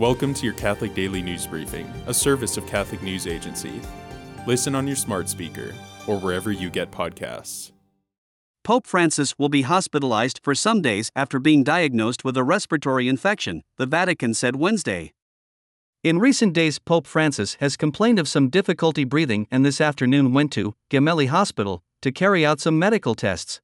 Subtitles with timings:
[0.00, 3.82] Welcome to your Catholic Daily News Briefing, a service of Catholic News Agency.
[4.46, 5.74] Listen on your smart speaker
[6.06, 7.72] or wherever you get podcasts.
[8.64, 13.62] Pope Francis will be hospitalized for some days after being diagnosed with a respiratory infection,
[13.76, 15.12] the Vatican said Wednesday.
[16.02, 20.50] In recent days, Pope Francis has complained of some difficulty breathing and this afternoon went
[20.52, 23.60] to Gemelli Hospital to carry out some medical tests.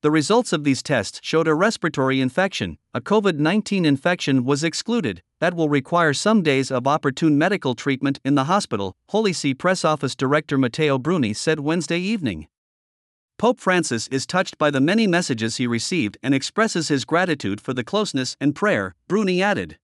[0.00, 2.78] The results of these tests showed a respiratory infection.
[2.94, 8.20] A COVID 19 infection was excluded, that will require some days of opportune medical treatment
[8.24, 12.46] in the hospital, Holy See Press Office Director Matteo Bruni said Wednesday evening.
[13.38, 17.74] Pope Francis is touched by the many messages he received and expresses his gratitude for
[17.74, 19.78] the closeness and prayer, Bruni added.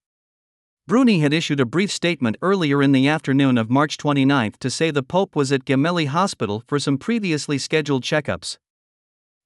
[0.86, 4.92] Bruni had issued a brief statement earlier in the afternoon of March 29 to say
[4.92, 8.58] the Pope was at Gemelli Hospital for some previously scheduled checkups.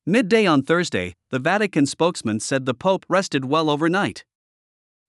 [0.08, 4.24] Midday on Thursday, the Vatican spokesman said the Pope rested well overnight.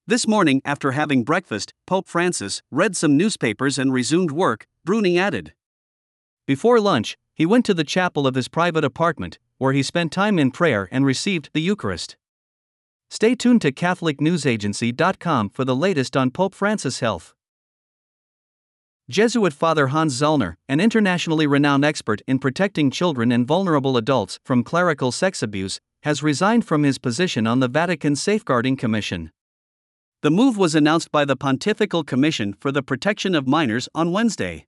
[0.05, 5.53] This morning, after having breakfast, Pope Francis read some newspapers and resumed work, Bruni added.
[6.45, 10.37] Before lunch, he went to the chapel of his private apartment, where he spent time
[10.37, 12.17] in prayer and received the Eucharist.
[13.09, 17.33] Stay tuned to CatholicNewsAgency.com for the latest on Pope Francis' health.
[19.09, 24.63] Jesuit Father Hans Zollner, an internationally renowned expert in protecting children and vulnerable adults from
[24.63, 29.31] clerical sex abuse, has resigned from his position on the Vatican Safeguarding Commission.
[30.21, 34.67] The move was announced by the Pontifical Commission for the Protection of Minors on Wednesday.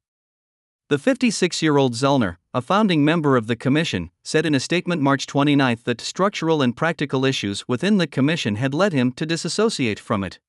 [0.89, 5.03] The 56 year old Zollner, a founding member of the Commission, said in a statement
[5.03, 9.99] March 29 that structural and practical issues within the Commission had led him to disassociate
[9.99, 10.39] from it.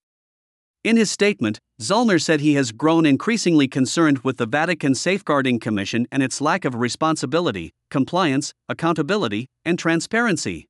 [0.84, 6.08] In his statement, Zollner said he has grown increasingly concerned with the Vatican Safeguarding Commission
[6.11, 10.66] and its lack of responsibility, compliance, accountability, and transparency.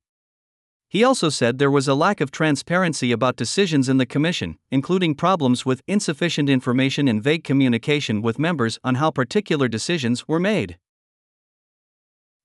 [0.87, 5.15] He also said there was a lack of transparency about decisions in the Commission, including
[5.15, 10.77] problems with insufficient information and vague communication with members on how particular decisions were made.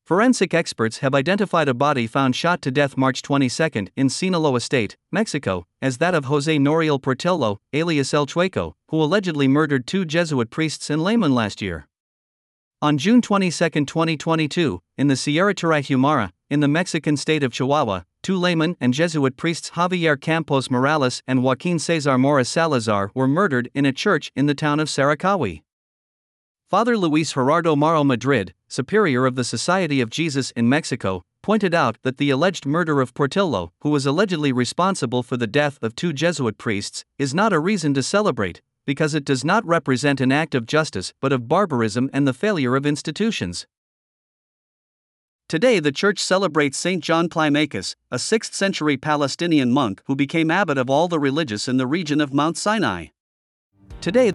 [0.08, 4.96] Forensic experts have identified a body found shot to death March 22 in Sinaloa State,
[5.12, 10.48] Mexico, as that of Jose Noriel Portillo, alias El Chueco, who allegedly murdered two Jesuit
[10.48, 11.88] priests and laymen last year.
[12.80, 18.38] On June 22, 2022, in the Sierra Tarahumara, in the Mexican state of Chihuahua, two
[18.38, 23.84] laymen and Jesuit priests Javier Campos Morales and Joaquin Cesar Mora Salazar were murdered in
[23.84, 25.64] a church in the town of Cerocahui.
[26.68, 31.96] Father Luis Gerardo Moro Madrid, superior of the Society of Jesus in Mexico, pointed out
[32.02, 36.12] that the alleged murder of Portillo, who was allegedly responsible for the death of two
[36.12, 40.54] Jesuit priests, is not a reason to celebrate, because it does not represent an act
[40.54, 43.66] of justice but of barbarism and the failure of institutions.
[45.48, 47.02] Today, the church celebrates St.
[47.02, 51.78] John Climacus, a 6th century Palestinian monk who became abbot of all the religious in
[51.78, 53.06] the region of Mount Sinai.
[54.02, 54.34] Today,